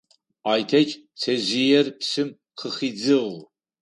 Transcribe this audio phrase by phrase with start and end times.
[0.51, 3.33] Айтэч пцэжъыер псым къыхидзыгъ.